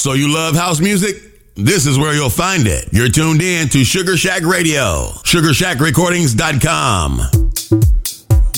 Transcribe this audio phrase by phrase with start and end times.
[0.00, 1.14] So you love house music?
[1.56, 2.88] This is where you'll find it.
[2.90, 7.16] You're tuned in to Sugar Shack Radio, sugarshackrecordings.com.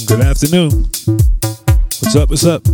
[0.07, 0.85] Good afternoon.
[1.99, 2.31] What's up?
[2.31, 2.65] What's up?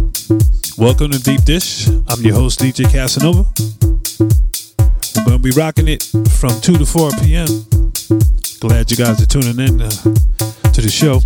[0.77, 1.89] Welcome to Deep Dish.
[1.89, 3.47] I'm your host, DJ Casanova.
[5.17, 6.03] We're going to be rocking it
[6.39, 7.47] from 2 to 4 p.m.
[8.61, 11.21] Glad you guys are tuning in uh, to the show.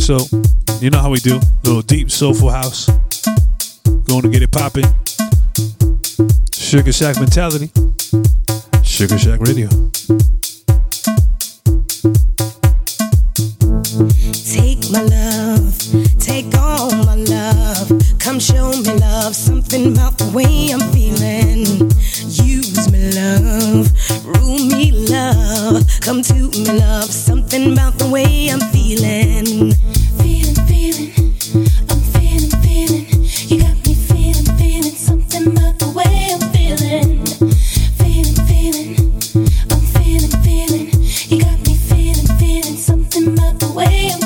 [0.00, 0.18] So,
[0.80, 1.38] you know how we do.
[1.62, 2.90] Little deep, soulful house.
[4.06, 4.84] Going to get it popping.
[6.52, 7.72] Sugar Shack mentality.
[8.84, 9.68] Sugar Shack Radio.
[14.46, 15.74] Take my love,
[16.20, 17.90] take all my love.
[18.20, 21.90] Come show me love, something about the way I'm feeling.
[22.46, 23.90] Use me, love,
[24.24, 25.82] rule me, love.
[26.00, 29.72] Come to me, love, something about the way I'm feeling.
[30.22, 31.35] Feeling, feeling.
[43.76, 44.10] way.
[44.12, 44.25] I'm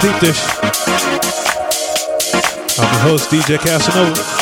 [0.00, 0.40] Deep Dish.
[2.78, 4.39] I'm your host, DJ Casanova.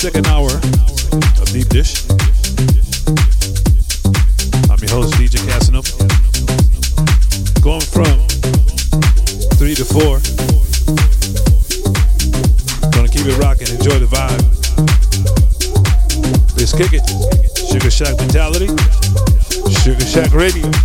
[0.00, 2.08] Second hour of Deep Dish.
[4.70, 5.92] I'm your host, DJ Casanova.
[7.60, 8.16] Going from
[9.58, 10.16] three to four.
[12.92, 14.40] Gonna keep it rocking, enjoy the vibe.
[16.56, 17.04] Let's kick it.
[17.70, 18.68] Sugar Shack mentality.
[19.82, 20.79] Sugar Shack radio.